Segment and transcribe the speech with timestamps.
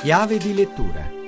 [0.00, 1.19] Chiave di lettura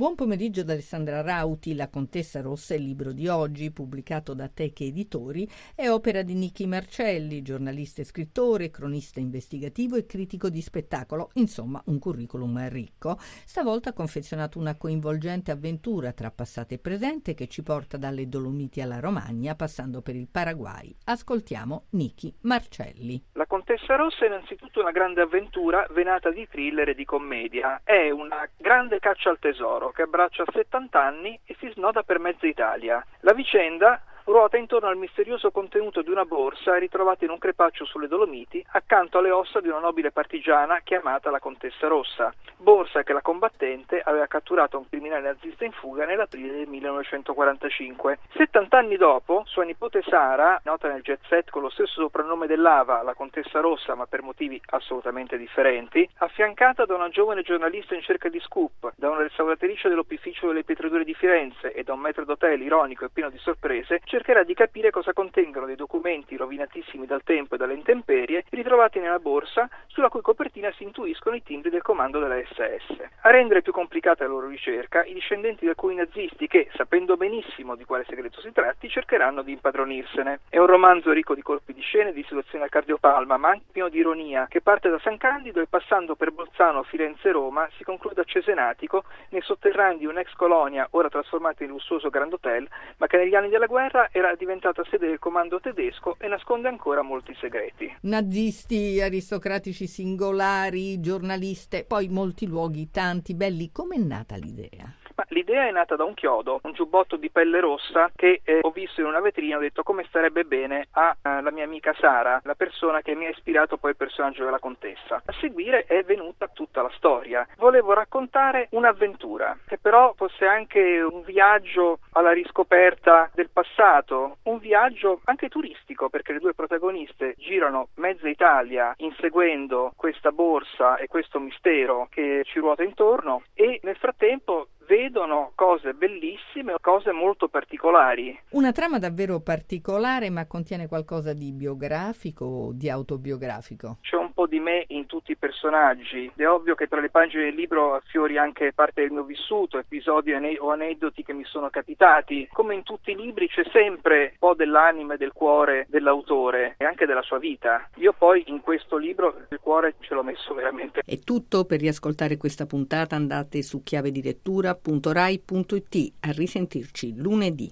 [0.00, 4.84] Buon pomeriggio da Alessandra Rauti, La Contessa Rossa, il libro di oggi, pubblicato da Teche
[4.84, 11.28] Editori, è opera di Nichi Marcelli, giornalista e scrittore, cronista investigativo e critico di spettacolo,
[11.34, 13.18] insomma un curriculum ricco.
[13.20, 18.80] Stavolta ha confezionato una coinvolgente avventura tra passato e presente che ci porta dalle Dolomiti
[18.80, 20.96] alla Romagna, passando per il Paraguay.
[21.04, 23.22] Ascoltiamo Nichi Marcelli.
[23.34, 27.82] La Contessa Rossa è innanzitutto una grande avventura venata di thriller e di commedia.
[27.84, 32.46] È una grande caccia al tesoro che abbraccia 70 anni e si snoda per mezza
[32.46, 33.04] Italia.
[33.20, 38.08] La vicenda ruota intorno al misterioso contenuto di una borsa ritrovata in un crepaccio sulle
[38.08, 43.22] Dolomiti accanto alle ossa di una nobile partigiana chiamata la Contessa Rossa, borsa che la
[43.22, 48.18] combattente aveva catturato un criminale nazista in fuga nell'aprile del 1945.
[48.34, 53.02] 70 anni dopo, sua nipote Sara, nota nel jet set con lo stesso soprannome dell'Ava,
[53.02, 58.28] la Contessa Rossa, ma per motivi assolutamente differenti, affiancata da una giovane giornalista in cerca
[58.28, 62.60] di scoop, da una restauratrice dell'opificio delle Pietrature di Firenze e da un metro d'hotel
[62.60, 67.54] ironico e pieno di sorprese, cercherà di capire cosa contengono dei documenti rovinatissimi dal tempo
[67.54, 72.18] e dalle intemperie ritrovati nella borsa sulla cui copertina si intuiscono i timbri del comando
[72.18, 73.02] della SS.
[73.22, 77.76] A rendere più complicata la loro ricerca, i discendenti di alcuni nazisti che, sapendo benissimo
[77.76, 80.40] di quale segreto si tratti, cercheranno di impadronirsene.
[80.50, 83.64] È un romanzo ricco di colpi di scena e di situazioni al cardiopalma, ma anche
[83.72, 87.66] pieno di ironia, che parte da San Candido e passando per Bolzano, Firenze e Roma
[87.76, 92.68] si conclude a Cesenatico, nei sotterranei di un'ex colonia ora trasformata in lussuoso Grand Hotel,
[92.98, 97.02] ma che negli anni della guerra era diventata sede del comando tedesco e nasconde ancora
[97.02, 97.94] molti segreti.
[98.02, 103.70] Nazisti, aristocratici singolari, giornaliste, poi molti luoghi, tanti belli.
[103.70, 104.92] Com'è nata l'idea?
[105.14, 108.70] Ma l'idea è nata da un chiodo, un giubbotto di pelle rossa che eh, ho
[108.70, 112.54] visto in una vetrina, ho detto come starebbe bene alla uh, mia amica Sara, la
[112.54, 115.22] persona che mi ha ispirato poi il personaggio della contessa.
[115.24, 117.46] A seguire è venuta tutta la storia.
[117.56, 125.20] Volevo raccontare un'avventura, che però fosse anche un viaggio alla riscoperta del passato, un viaggio
[125.24, 132.08] anche turistico, perché le due protagoniste girano mezza Italia inseguendo questa borsa e questo mistero
[132.10, 138.36] che ci ruota intorno e nel frattempo vedono cose bellissime, cose molto particolari.
[138.50, 143.98] Una trama davvero particolare, ma contiene qualcosa di biografico o di autobiografico?
[144.00, 146.30] C'è un po' di me in tutti i personaggi.
[146.34, 150.32] È ovvio che tra le pagine del libro affiori anche parte del mio vissuto, episodi
[150.32, 152.48] o aneddoti che mi sono capitati.
[152.52, 156.84] Come in tutti i libri c'è sempre un po' dell'anima e del cuore dell'autore e
[156.84, 157.88] anche della sua vita.
[157.96, 161.02] Io poi in questo libro il cuore ce l'ho messo veramente.
[161.04, 166.12] È tutto per riascoltare questa puntata andate su chiave di lettura www.rai.it.
[166.20, 167.68] A risentirci lunedì.